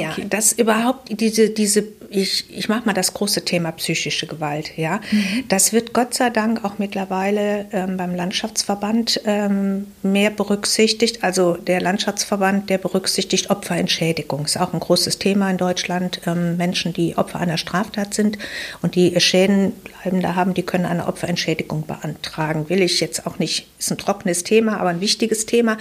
[0.00, 0.26] ja, okay.
[0.28, 5.00] das überhaupt, diese, diese, ich, ich mache mal das große Thema psychische Gewalt, ja.
[5.10, 5.44] Mhm.
[5.48, 11.22] Das wird Gott sei Dank auch mittlerweile ähm, beim Landschaftsverband ähm, mehr berücksichtigt.
[11.24, 14.44] Also der Landschaftsverband, der berücksichtigt Opferentschädigung.
[14.44, 16.20] Ist auch ein großes Thema in Deutschland.
[16.26, 18.38] Ähm, Menschen, die Opfer einer Straftat sind
[18.82, 22.68] und die Schäden bleibende haben, die können eine Opferentschädigung beantragen.
[22.68, 25.76] Will ich jetzt auch nicht, ist ein trockenes Thema, aber ein wichtiges Thema.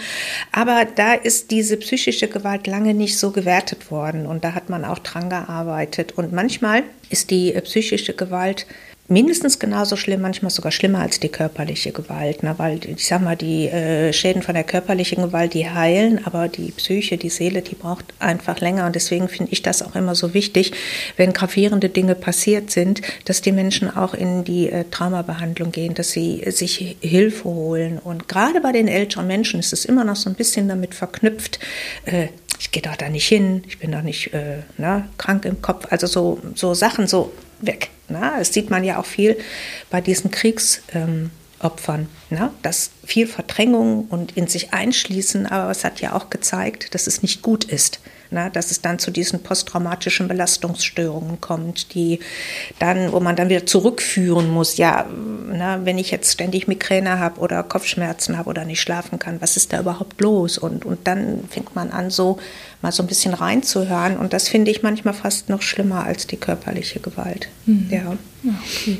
[0.52, 4.70] Aber da ist diese psychische Gewalt lange nicht so gewertet worden worden und da hat
[4.70, 6.14] man auch dran gearbeitet.
[6.18, 8.66] Und manchmal ist die äh, psychische Gewalt
[9.12, 12.44] mindestens genauso schlimm, manchmal sogar schlimmer als die körperliche Gewalt.
[12.44, 12.56] Ne?
[12.58, 16.72] Weil ich sag mal, die äh, Schäden von der körperlichen Gewalt, die heilen, aber die
[16.72, 18.86] Psyche, die Seele, die braucht einfach länger.
[18.86, 20.72] Und deswegen finde ich das auch immer so wichtig,
[21.18, 26.12] wenn gravierende Dinge passiert sind, dass die Menschen auch in die äh, Traumabehandlung gehen, dass
[26.12, 28.00] sie äh, sich Hilfe holen.
[28.00, 31.60] Und gerade bei den älteren Menschen ist es immer noch so ein bisschen damit verknüpft,
[32.06, 32.28] äh,
[32.62, 35.88] ich gehe doch da nicht hin, ich bin doch nicht äh, ne, krank im Kopf.
[35.89, 37.89] Also so, so Sachen so weg.
[38.08, 38.34] Ne?
[38.38, 39.36] Das sieht man ja auch viel
[39.89, 42.52] bei diesen Kriegsopfern, ähm, ne?
[42.62, 47.24] dass viel Verdrängung und in sich einschließen, aber es hat ja auch gezeigt, dass es
[47.24, 48.00] nicht gut ist
[48.32, 52.20] ne, dass es dann zu diesen posttraumatischen Belastungsstörungen kommt, die
[52.80, 57.39] dann, wo man dann wieder zurückführen muss, ja, ne, wenn ich jetzt ständig Migräne habe
[57.39, 60.58] oder Kopfschmerzen habe oder nicht schlafen kann, was ist da überhaupt los?
[60.58, 62.39] Und, und dann fängt man an, so
[62.82, 64.17] mal so ein bisschen reinzuhören.
[64.17, 67.50] Und das finde ich manchmal fast noch schlimmer als die körperliche Gewalt.
[67.65, 67.88] Mhm.
[67.89, 68.17] Ja.
[68.44, 69.00] Okay.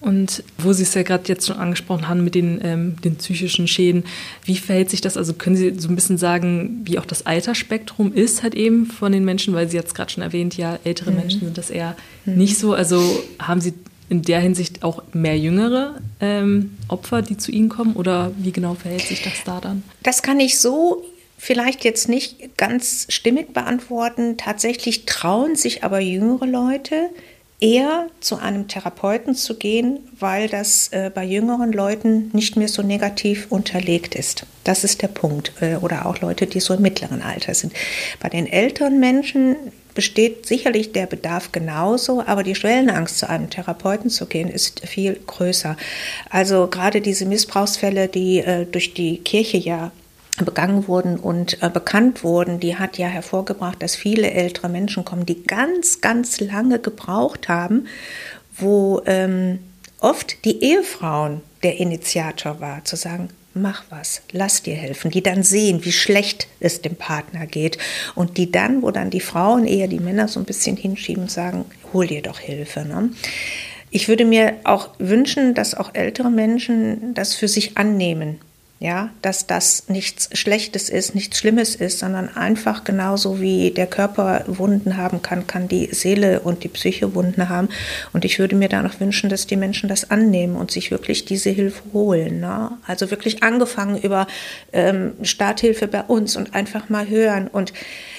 [0.00, 3.66] Und wo Sie es ja gerade jetzt schon angesprochen haben mit den, ähm, den psychischen
[3.66, 4.04] Schäden,
[4.44, 5.16] wie verhält sich das?
[5.16, 9.10] Also können Sie so ein bisschen sagen, wie auch das Altersspektrum ist halt eben von
[9.10, 11.16] den Menschen, weil Sie jetzt gerade schon erwähnt, ja, ältere mhm.
[11.16, 12.34] Menschen sind das eher mhm.
[12.36, 12.74] nicht so.
[12.74, 13.00] Also
[13.38, 13.72] haben Sie
[14.08, 18.74] in der Hinsicht auch mehr jüngere ähm, Opfer, die zu Ihnen kommen oder wie genau
[18.74, 19.82] verhält sich das da dann?
[20.02, 21.04] Das kann ich so
[21.38, 24.36] vielleicht jetzt nicht ganz stimmig beantworten.
[24.36, 27.10] Tatsächlich trauen sich aber jüngere Leute,
[27.60, 32.82] eher zu einem Therapeuten zu gehen, weil das äh, bei jüngeren Leuten nicht mehr so
[32.82, 34.44] negativ unterlegt ist.
[34.64, 35.52] Das ist der Punkt.
[35.60, 37.72] Äh, oder auch Leute, die so im mittleren Alter sind.
[38.20, 39.56] Bei den älteren Menschen
[39.94, 45.18] besteht sicherlich der Bedarf genauso, aber die Schwellenangst, zu einem Therapeuten zu gehen, ist viel
[45.26, 45.76] größer.
[46.28, 49.92] Also gerade diese Missbrauchsfälle, die äh, durch die Kirche ja
[50.44, 55.26] begangen wurden und äh, bekannt wurden, die hat ja hervorgebracht, dass viele ältere Menschen kommen,
[55.26, 57.86] die ganz, ganz lange gebraucht haben,
[58.56, 59.60] wo ähm,
[59.98, 65.42] oft die Ehefrauen der Initiator war, zu sagen, mach was, lass dir helfen, die dann
[65.42, 67.78] sehen, wie schlecht es dem Partner geht
[68.14, 71.64] und die dann, wo dann die Frauen eher die Männer so ein bisschen hinschieben sagen,
[71.92, 72.84] hol dir doch Hilfe.
[72.84, 73.10] Ne?
[73.90, 78.38] Ich würde mir auch wünschen, dass auch ältere Menschen das für sich annehmen
[78.78, 84.44] ja, dass das nichts Schlechtes ist, nichts Schlimmes ist, sondern einfach genauso wie der Körper
[84.46, 87.70] Wunden haben kann, kann die Seele und die Psyche Wunden haben.
[88.12, 91.24] Und ich würde mir da noch wünschen, dass die Menschen das annehmen und sich wirklich
[91.24, 92.40] diese Hilfe holen.
[92.40, 92.70] Ne?
[92.86, 94.26] Also wirklich angefangen über
[94.74, 97.48] ähm, Starthilfe bei uns und einfach mal hören.
[97.48, 97.72] Und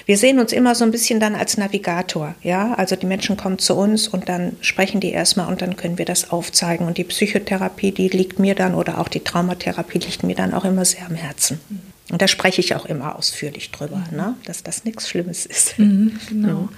[0.08, 2.34] wir sehen uns immer so ein bisschen dann als Navigator.
[2.42, 5.98] Ja, also die Menschen kommen zu uns und dann sprechen die erstmal und dann können
[5.98, 6.88] wir das aufzeigen.
[6.88, 10.64] Und die Psychotherapie, die liegt mir dann oder auch die Traumatherapie liegt mir dann auch
[10.64, 11.60] immer sehr am Herzen.
[12.10, 14.18] Und da spreche ich auch immer ausführlich drüber, mhm.
[14.18, 14.36] ne?
[14.46, 15.78] dass das nichts Schlimmes ist.
[15.78, 16.70] Mhm, genau.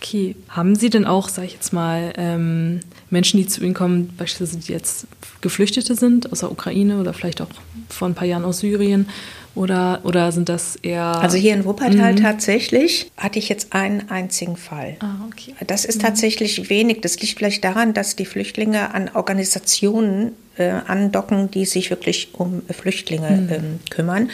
[0.00, 0.34] Okay.
[0.48, 4.58] Haben Sie denn auch, sage ich jetzt mal, ähm, Menschen, die zu Ihnen kommen, beispielsweise
[4.58, 5.06] die jetzt
[5.42, 7.48] Geflüchtete sind aus der Ukraine oder vielleicht auch
[7.90, 9.06] vor ein paar Jahren aus Syrien,
[9.54, 11.04] Oder, oder sind das eher.
[11.04, 12.16] Also hier in Wuppertal mhm.
[12.16, 14.96] tatsächlich hatte ich jetzt einen einzigen Fall.
[15.00, 15.54] Ah, okay.
[15.66, 16.06] Das ist mhm.
[16.06, 17.00] tatsächlich wenig.
[17.02, 22.62] Das liegt vielleicht daran, dass die Flüchtlinge an Organisationen äh, andocken, die sich wirklich um
[22.70, 23.52] Flüchtlinge mhm.
[23.52, 24.30] ähm, kümmern.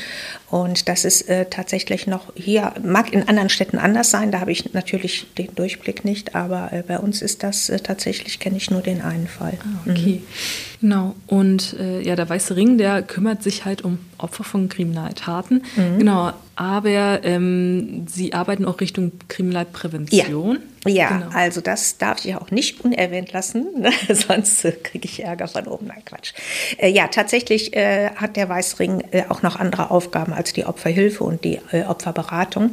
[0.50, 4.50] Und das ist äh, tatsächlich noch hier, mag in anderen Städten anders sein, da habe
[4.50, 8.70] ich natürlich den Durchblick nicht, aber äh, bei uns ist das äh, tatsächlich, kenne ich
[8.70, 9.58] nur den einen Fall.
[9.62, 10.22] Ah, okay.
[10.22, 10.80] Mhm.
[10.80, 11.14] Genau.
[11.26, 15.62] Und äh, ja, der Weiße Ring, der kümmert sich halt um Opfer von Kriminaltaten.
[15.76, 15.98] Mhm.
[15.98, 16.32] Genau.
[16.60, 20.58] Aber ähm, Sie arbeiten auch Richtung Kriminalprävention.
[20.84, 21.30] Ja, ja genau.
[21.32, 23.90] also das darf ich auch nicht unerwähnt lassen, ne?
[24.10, 25.86] sonst äh, kriege ich Ärger von oben.
[25.86, 26.34] Nein, Quatsch.
[26.76, 30.66] Äh, ja, tatsächlich äh, hat der Weiße Ring äh, auch noch andere Aufgaben als die
[30.66, 32.72] Opferhilfe und die äh, Opferberatung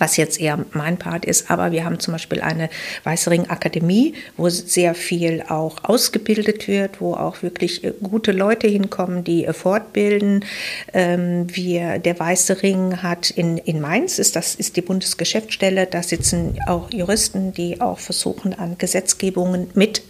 [0.00, 1.50] was jetzt eher mein Part ist.
[1.50, 2.68] Aber wir haben zum Beispiel eine
[3.04, 9.22] Weißering Akademie, wo sehr viel auch ausgebildet wird, wo auch wirklich äh, gute Leute hinkommen,
[9.22, 10.44] die äh, fortbilden.
[10.92, 16.02] Ähm, wir, der Weiße Ring hat in, in Mainz, ist, das ist die Bundesgeschäftsstelle, da
[16.02, 20.02] sitzen auch Juristen, die auch versuchen, an Gesetzgebungen mit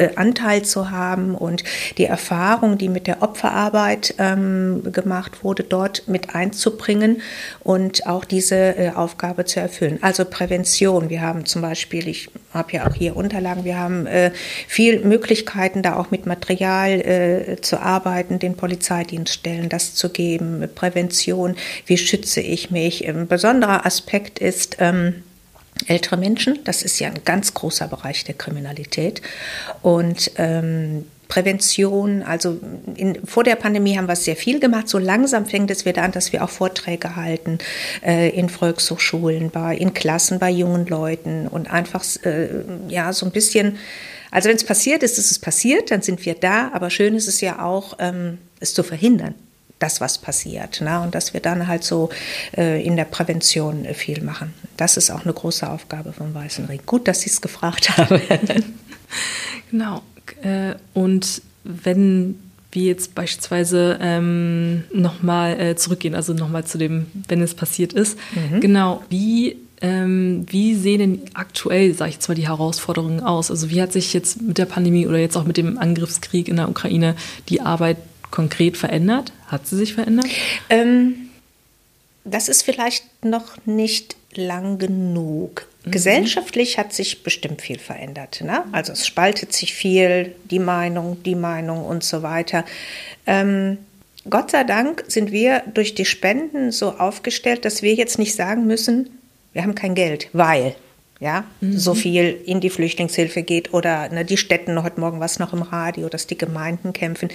[0.00, 1.62] äh, Anteil zu haben und
[1.98, 7.20] die Erfahrung, die mit der Opferarbeit ähm, gemacht wurde, dort mit einzubringen
[7.60, 9.98] und auch diese äh, Aufgabe zu erfüllen.
[10.00, 11.10] Also Prävention.
[11.10, 14.30] Wir haben zum Beispiel, ich habe ja auch hier Unterlagen, wir haben äh,
[14.66, 20.68] viel Möglichkeiten, da auch mit Material äh, zu arbeiten, den Polizeidienststellen das zu geben.
[20.74, 23.06] Prävention, wie schütze ich mich?
[23.06, 25.22] Ein besonderer Aspekt ist, ähm,
[25.88, 26.58] ältere Menschen.
[26.64, 29.22] Das ist ja ein ganz großer Bereich der Kriminalität.
[29.82, 32.58] Und ähm, Prävention, also
[32.96, 34.88] in, vor der Pandemie haben wir sehr viel gemacht.
[34.88, 37.58] So langsam fängt es wieder an, dass wir auch Vorträge halten
[38.04, 42.48] äh, in Volkshochschulen, bei, in Klassen, bei jungen Leuten und einfach äh,
[42.88, 43.78] ja so ein bisschen.
[44.32, 46.70] Also wenn es passiert ist, ist es passiert, dann sind wir da.
[46.72, 49.34] Aber schön ist es ja auch, ähm, es zu verhindern
[49.80, 50.80] das, was passiert.
[50.80, 51.00] Ne?
[51.00, 52.10] Und dass wir dann halt so
[52.56, 54.54] äh, in der Prävention äh, viel machen.
[54.76, 56.80] Das ist auch eine große Aufgabe vom Weißen Ring.
[56.86, 58.20] Gut, dass Sie es gefragt haben.
[59.70, 60.02] genau.
[60.42, 62.38] Äh, und wenn
[62.72, 68.16] wir jetzt beispielsweise ähm, nochmal äh, zurückgehen, also nochmal zu dem, wenn es passiert ist,
[68.34, 68.60] mhm.
[68.60, 73.50] genau, wie ähm, wie sehen denn aktuell, sage ich jetzt mal, die Herausforderungen aus?
[73.50, 76.56] Also wie hat sich jetzt mit der Pandemie oder jetzt auch mit dem Angriffskrieg in
[76.56, 77.16] der Ukraine
[77.48, 77.96] die Arbeit
[78.30, 79.32] konkret verändert?
[79.46, 80.26] Hat sie sich verändert?
[80.68, 81.30] Ähm,
[82.24, 85.66] das ist vielleicht noch nicht lang genug.
[85.84, 85.90] Mhm.
[85.90, 88.42] Gesellschaftlich hat sich bestimmt viel verändert.
[88.42, 88.64] Ne?
[88.72, 92.64] Also es spaltet sich viel, die Meinung, die Meinung und so weiter.
[93.26, 93.78] Ähm,
[94.28, 98.66] Gott sei Dank sind wir durch die Spenden so aufgestellt, dass wir jetzt nicht sagen
[98.66, 99.08] müssen,
[99.52, 100.76] wir haben kein Geld, weil
[101.20, 101.78] ja, mhm.
[101.78, 105.62] so viel in die Flüchtlingshilfe geht oder ne, die Städten, heute Morgen was noch im
[105.62, 107.28] Radio, dass die Gemeinden kämpfen.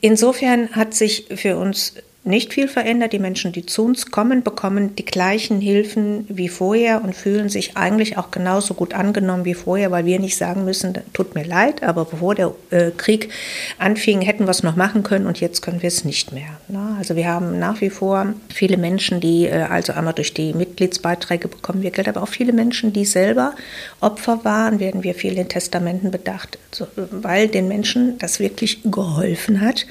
[0.00, 1.94] Insofern hat sich für uns
[2.28, 3.12] nicht viel verändert.
[3.12, 7.76] Die Menschen, die zu uns kommen, bekommen die gleichen Hilfen wie vorher und fühlen sich
[7.76, 11.82] eigentlich auch genauso gut angenommen wie vorher, weil wir nicht sagen müssen, tut mir leid,
[11.82, 13.30] aber bevor der äh, Krieg
[13.78, 16.58] anfing, hätten wir es noch machen können und jetzt können wir es nicht mehr.
[16.68, 16.96] Ne?
[16.98, 21.48] Also wir haben nach wie vor viele Menschen, die äh, also einmal durch die Mitgliedsbeiträge
[21.48, 23.54] bekommen wir Geld, aber auch viele Menschen, die selber
[24.00, 29.60] Opfer waren, werden wir viel in Testamenten bedacht, also, weil den Menschen das wirklich geholfen
[29.60, 29.86] hat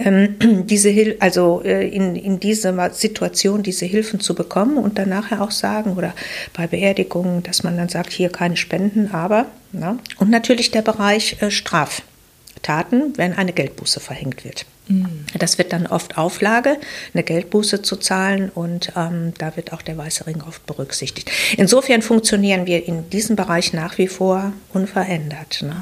[0.00, 0.36] ähm,
[0.66, 5.42] diese Hil also äh, in, in dieser Situation diese Hilfen zu bekommen und dann nachher
[5.42, 6.14] auch sagen oder
[6.54, 11.40] bei Beerdigungen, dass man dann sagt, hier keine Spenden, aber na, und natürlich der Bereich
[11.40, 14.66] äh, Straftaten, wenn eine Geldbuße verhängt wird.
[14.88, 15.24] Mhm.
[15.38, 16.76] Das wird dann oft Auflage,
[17.14, 21.30] eine Geldbuße zu zahlen und ähm, da wird auch der Weiße Ring oft berücksichtigt.
[21.56, 25.62] Insofern funktionieren wir in diesem Bereich nach wie vor unverändert.
[25.62, 25.76] Ne?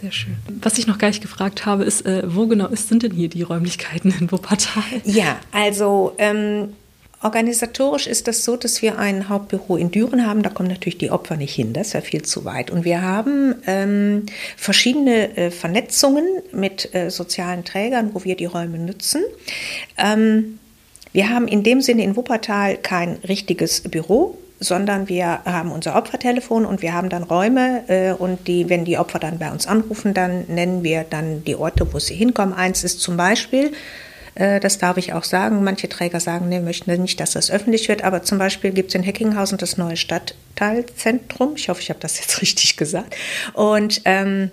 [0.00, 0.36] Sehr schön.
[0.62, 3.28] Was ich noch gar nicht gefragt habe, ist, äh, wo genau ist, sind denn hier
[3.28, 4.82] die Räumlichkeiten in Wuppertal?
[5.04, 6.72] Ja, also ähm,
[7.22, 10.42] organisatorisch ist das so, dass wir ein Hauptbüro in Düren haben.
[10.42, 12.70] Da kommen natürlich die Opfer nicht hin, das ist ja viel zu weit.
[12.70, 14.24] Und wir haben ähm,
[14.56, 19.22] verschiedene äh, Vernetzungen mit äh, sozialen Trägern, wo wir die Räume nutzen.
[19.98, 20.58] Ähm,
[21.12, 26.66] wir haben in dem Sinne in Wuppertal kein richtiges Büro sondern wir haben unser Opfertelefon
[26.66, 30.12] und wir haben dann Räume äh, und die, wenn die Opfer dann bei uns anrufen,
[30.12, 32.54] dann nennen wir dann die Orte, wo sie hinkommen.
[32.54, 33.72] Eins ist zum Beispiel,
[34.34, 37.88] äh, das darf ich auch sagen, manche Träger sagen, nee, möchten nicht, dass das öffentlich
[37.88, 41.54] wird, aber zum Beispiel gibt es in Heckinghausen das neue Stadtteilzentrum.
[41.56, 43.16] Ich hoffe, ich habe das jetzt richtig gesagt.
[43.54, 44.50] Und ähm,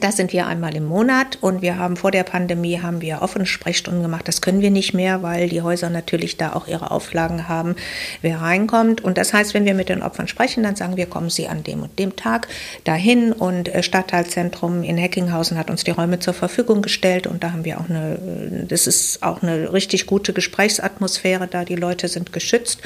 [0.00, 3.44] Das sind wir einmal im Monat und wir haben vor der Pandemie haben wir offene
[3.44, 4.26] Sprechstunden gemacht.
[4.26, 7.76] Das können wir nicht mehr, weil die Häuser natürlich da auch ihre Auflagen haben,
[8.22, 9.02] wer reinkommt.
[9.02, 11.62] Und das heißt, wenn wir mit den Opfern sprechen, dann sagen wir, kommen Sie an
[11.62, 12.48] dem und dem Tag
[12.84, 13.32] dahin.
[13.32, 17.66] Und äh, Stadtteilzentrum in Heckinghausen hat uns die Räume zur Verfügung gestellt und da haben
[17.66, 21.66] wir auch eine, das ist auch eine richtig gute Gesprächsatmosphäre da.
[21.66, 22.80] Die Leute sind geschützt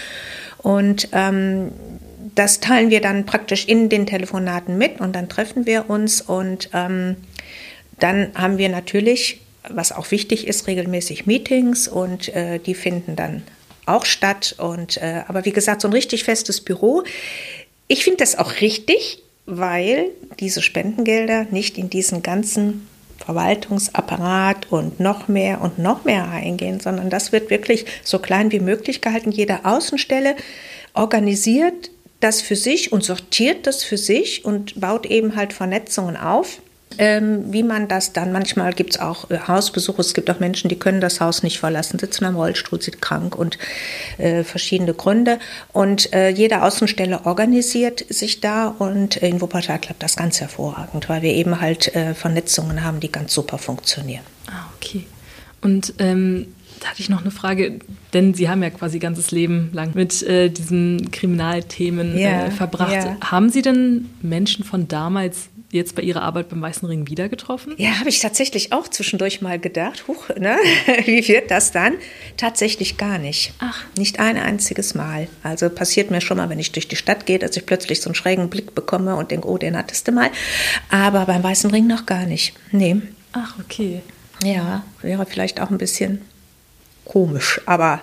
[0.58, 1.70] und ähm,
[2.36, 6.70] das teilen wir dann praktisch in den Telefonaten mit und dann treffen wir uns und
[6.72, 7.16] ähm,
[7.98, 13.42] dann haben wir natürlich, was auch wichtig ist, regelmäßig Meetings und äh, die finden dann
[13.86, 14.54] auch statt.
[14.58, 17.04] Und äh, aber wie gesagt, so ein richtig festes Büro.
[17.88, 22.86] Ich finde das auch richtig, weil diese Spendengelder nicht in diesen ganzen
[23.24, 28.60] Verwaltungsapparat und noch mehr und noch mehr eingehen, sondern das wird wirklich so klein wie
[28.60, 29.30] möglich gehalten.
[29.30, 30.36] Jede Außenstelle
[30.92, 31.90] organisiert
[32.26, 36.60] das für sich und sortiert das für sich und baut eben halt Vernetzungen auf.
[36.98, 40.68] Ähm, wie man das dann, manchmal gibt es auch äh, Hausbesuche, es gibt auch Menschen,
[40.68, 43.58] die können das Haus nicht verlassen, sitzen am Rollstuhl, sind krank und
[44.18, 45.38] äh, verschiedene Gründe.
[45.72, 51.22] Und äh, jede Außenstelle organisiert sich da und in Wuppertal klappt das ganz hervorragend, weil
[51.22, 54.24] wir eben halt äh, Vernetzungen haben, die ganz super funktionieren.
[54.46, 55.06] Ah, okay.
[55.60, 56.54] Und ähm,
[56.86, 57.80] da hatte ich noch eine Frage,
[58.14, 62.92] denn Sie haben ja quasi ganzes Leben lang mit äh, diesen Kriminalthemen ja, äh, verbracht.
[62.92, 63.16] Ja.
[63.20, 67.74] Haben Sie denn Menschen von damals jetzt bei Ihrer Arbeit beim Weißen Ring wieder getroffen?
[67.76, 70.04] Ja, habe ich tatsächlich auch zwischendurch mal gedacht.
[70.06, 70.56] Huch, ne?
[71.06, 71.94] wie wird das dann?
[72.36, 73.52] Tatsächlich gar nicht.
[73.58, 73.82] Ach.
[73.98, 75.26] Nicht ein einziges Mal.
[75.42, 78.10] Also passiert mir schon mal, wenn ich durch die Stadt gehe, dass ich plötzlich so
[78.10, 80.30] einen schrägen Blick bekomme und denke, oh, den hattest du mal.
[80.88, 82.54] Aber beim Weißen Ring noch gar nicht.
[82.70, 82.98] Nee.
[83.32, 84.02] Ach, okay.
[84.44, 86.22] Ja, wäre vielleicht auch ein bisschen
[87.06, 88.00] komisch, aber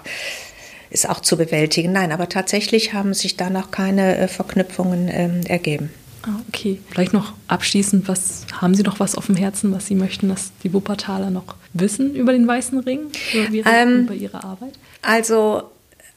[0.90, 1.92] ist auch zu bewältigen.
[1.92, 5.92] Nein, aber tatsächlich haben sich da noch keine äh, Verknüpfungen ähm, ergeben.
[6.24, 6.80] Ah, okay.
[6.90, 10.52] Vielleicht noch abschließend, was haben Sie noch was auf dem Herzen, was Sie möchten, dass
[10.64, 14.74] die Wuppertaler noch wissen über den Weißen Ring, über, ähm, über Ihre Arbeit?
[15.02, 15.64] Also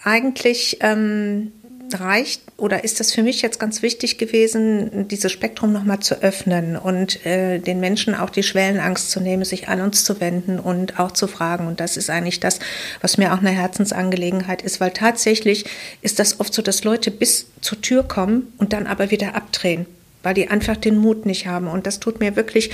[0.05, 1.53] eigentlich ähm,
[1.94, 6.77] reicht oder ist das für mich jetzt ganz wichtig gewesen, dieses Spektrum nochmal zu öffnen
[6.77, 10.99] und äh, den Menschen auch die Schwellenangst zu nehmen, sich an uns zu wenden und
[10.99, 11.66] auch zu fragen.
[11.66, 12.59] Und das ist eigentlich das,
[13.01, 15.64] was mir auch eine Herzensangelegenheit ist, weil tatsächlich
[16.03, 19.87] ist das oft so, dass Leute bis zur Tür kommen und dann aber wieder abdrehen,
[20.22, 21.68] weil die einfach den Mut nicht haben.
[21.68, 22.70] Und das tut mir wirklich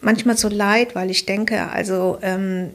[0.00, 2.70] manchmal so leid, weil ich denke, also ähm,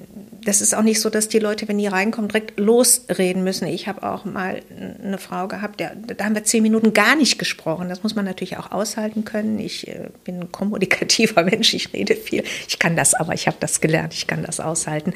[0.46, 3.68] das ist auch nicht so, dass die Leute, wenn die reinkommen, direkt losreden müssen.
[3.68, 4.62] Ich habe auch mal
[5.04, 7.90] eine Frau gehabt, der, da haben wir zehn Minuten gar nicht gesprochen.
[7.90, 9.60] Das muss man natürlich auch aushalten können.
[9.60, 12.44] Ich äh, bin ein kommunikativer Mensch, ich rede viel.
[12.68, 15.14] Ich kann das aber, ich habe das gelernt, ich kann das aushalten.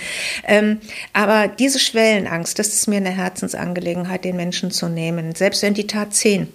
[0.47, 0.79] Ähm,
[1.13, 5.35] aber diese Schwellenangst, das ist mir eine Herzensangelegenheit, den Menschen zu nehmen.
[5.35, 6.47] Selbst wenn die Tat zehn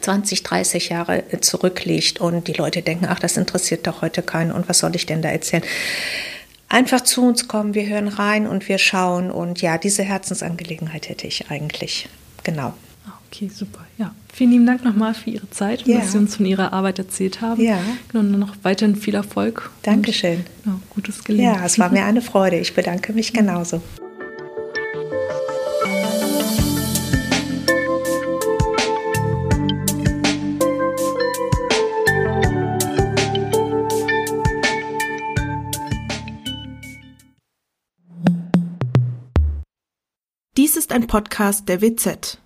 [0.00, 4.68] 20, 30 Jahre zurückliegt und die Leute denken, ach, das interessiert doch heute keinen und
[4.68, 5.62] was soll ich denn da erzählen?
[6.74, 11.24] Einfach zu uns kommen, wir hören rein und wir schauen und ja, diese Herzensangelegenheit hätte
[11.28, 12.08] ich eigentlich.
[12.42, 12.74] Genau.
[13.06, 13.78] Ah, okay, super.
[13.96, 16.00] Ja, vielen lieben Dank nochmal für Ihre Zeit und ja.
[16.00, 17.62] dass Sie uns von Ihrer Arbeit erzählt haben.
[17.62, 17.78] Ja.
[18.12, 19.70] Und noch weiterhin viel Erfolg.
[19.82, 20.38] Dankeschön.
[20.64, 21.54] Und, ja, gutes Gelingen.
[21.54, 22.58] Ja, es war mir eine Freude.
[22.58, 23.80] Ich bedanke mich genauso.
[40.94, 42.38] Ein Podcast der WZ.